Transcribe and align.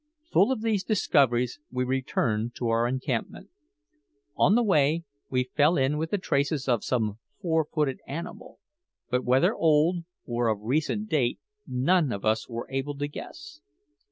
Full 0.31 0.51
of 0.51 0.63
these 0.63 0.83
discoveries, 0.83 1.59
we 1.69 1.83
returned 1.83 2.55
to 2.55 2.69
our 2.69 2.87
encampment. 2.87 3.51
On 4.35 4.55
the 4.55 4.63
way 4.63 5.03
we 5.29 5.51
fell 5.55 5.77
in 5.77 5.95
with 5.99 6.09
the 6.09 6.17
traces 6.17 6.67
of 6.67 6.83
some 6.83 7.19
four 7.39 7.67
footed 7.71 7.99
animal, 8.07 8.57
but 9.11 9.23
whether 9.23 9.53
old 9.53 9.97
or 10.25 10.47
of 10.47 10.57
recent 10.59 11.07
date 11.07 11.37
none 11.67 12.11
of 12.11 12.25
us 12.25 12.49
were 12.49 12.65
able 12.71 12.97
to 12.97 13.07
guess. 13.07 13.61